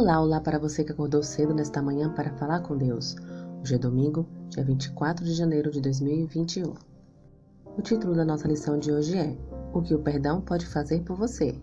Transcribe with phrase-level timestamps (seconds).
[0.00, 3.16] Olá, olá para você que acordou cedo nesta manhã para falar com Deus.
[3.60, 6.72] Hoje é domingo, dia 24 de janeiro de 2021.
[7.76, 9.36] O título da nossa lição de hoje é
[9.74, 11.54] O que o perdão pode fazer por você.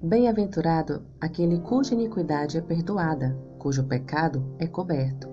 [0.00, 5.28] Bem-aventurado aquele cuja iniquidade é perdoada, cujo pecado é coberto.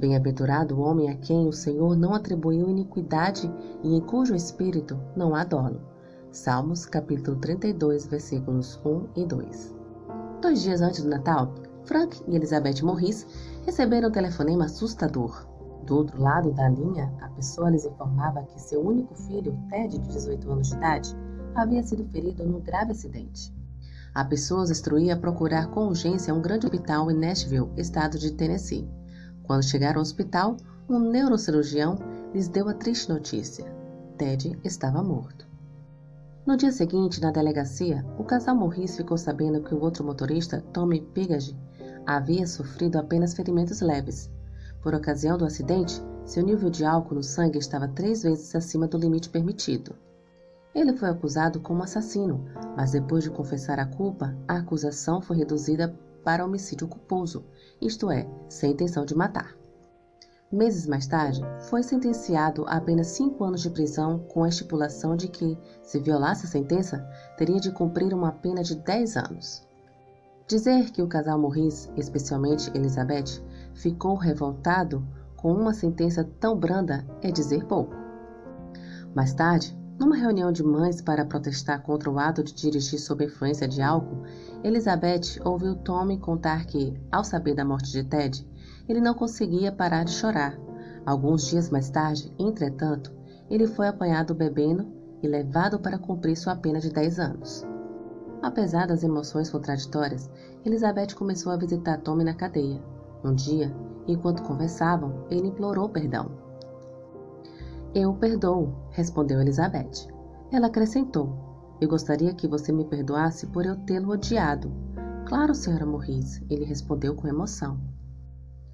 [0.00, 3.48] Bem-aventurado o homem a quem o Senhor não atribuiu iniquidade
[3.84, 5.80] e em cujo espírito não há dolo.
[6.32, 9.81] Salmos capítulo 32, versículos 1 e 2.
[10.42, 13.24] Dois dias antes do Natal, Frank e Elizabeth Morris
[13.64, 15.46] receberam um telefonema assustador.
[15.86, 20.08] Do outro lado da linha, a pessoa lhes informava que seu único filho, Ted, de
[20.08, 21.16] 18 anos de idade,
[21.54, 23.54] havia sido ferido num grave acidente.
[24.12, 28.32] A pessoa os instruía a procurar com urgência um grande hospital em Nashville, estado de
[28.32, 28.90] Tennessee.
[29.44, 30.56] Quando chegaram ao hospital,
[30.88, 31.96] um neurocirurgião
[32.34, 33.64] lhes deu a triste notícia:
[34.18, 35.51] Ted estava morto.
[36.44, 41.00] No dia seguinte, na delegacia, o casal Morris ficou sabendo que o outro motorista, Tommy
[41.00, 41.56] Pigage,
[42.04, 44.28] havia sofrido apenas ferimentos leves.
[44.82, 48.98] Por ocasião do acidente, seu nível de álcool no sangue estava três vezes acima do
[48.98, 49.94] limite permitido.
[50.74, 52.44] Ele foi acusado como assassino,
[52.76, 57.44] mas depois de confessar a culpa, a acusação foi reduzida para homicídio culposo,
[57.80, 59.61] isto é, sem intenção de matar.
[60.52, 65.26] Meses mais tarde, foi sentenciado a apenas cinco anos de prisão com a estipulação de
[65.26, 69.66] que, se violasse a sentença, teria de cumprir uma pena de 10 anos.
[70.46, 75.02] Dizer que o casal Morris, especialmente Elizabeth, ficou revoltado
[75.36, 77.94] com uma sentença tão branda é dizer pouco.
[79.14, 83.68] Mais tarde, numa reunião de mães para protestar contra o ato de dirigir sob influência
[83.68, 84.24] de álcool,
[84.64, 88.44] Elizabeth ouviu Tommy contar que, ao saber da morte de Ted,
[88.88, 90.58] ele não conseguia parar de chorar.
[91.06, 93.12] Alguns dias mais tarde, entretanto,
[93.48, 94.88] ele foi apanhado bebendo
[95.22, 97.64] e levado para cumprir sua pena de 10 anos.
[98.42, 100.28] Apesar das emoções contraditórias,
[100.66, 102.82] Elizabeth começou a visitar Tommy na cadeia.
[103.22, 103.72] Um dia,
[104.08, 106.41] enquanto conversavam, ele implorou perdão.
[107.94, 110.08] Eu perdoo, respondeu Elizabeth.
[110.50, 114.72] Ela acrescentou: Eu gostaria que você me perdoasse por eu tê-lo odiado.
[115.26, 117.78] Claro, senhora Morris, ele respondeu com emoção.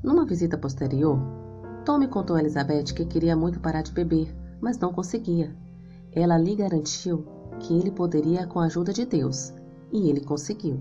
[0.05, 1.19] Numa visita posterior,
[1.85, 5.53] Tommy contou a Elizabeth que queria muito parar de beber, mas não conseguia.
[6.13, 7.27] Ela lhe garantiu
[7.59, 9.53] que ele poderia com a ajuda de Deus,
[9.93, 10.81] e ele conseguiu.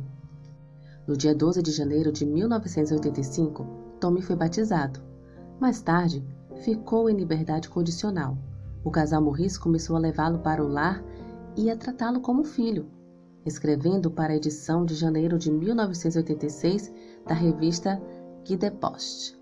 [1.08, 3.66] No dia 12 de janeiro de 1985,
[4.00, 5.00] Tommy foi batizado.
[5.60, 6.24] Mais tarde,
[6.58, 8.38] ficou em liberdade condicional.
[8.84, 11.04] O casal Morris começou a levá-lo para o lar
[11.56, 12.90] e a tratá-lo como filho,
[13.46, 16.94] escrevendo para a edição de janeiro de 1986
[17.26, 18.02] da revista
[18.46, 19.38] Guy Post.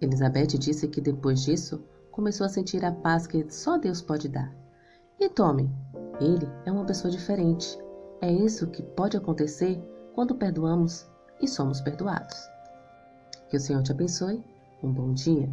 [0.00, 4.54] Elizabeth disse que depois disso começou a sentir a paz que só Deus pode dar.
[5.18, 5.68] E Tommy,
[6.20, 7.78] ele é uma pessoa diferente.
[8.20, 9.80] É isso que pode acontecer
[10.14, 11.06] quando perdoamos
[11.40, 12.36] e somos perdoados.
[13.48, 14.44] Que o Senhor te abençoe.
[14.82, 15.48] Um bom dia.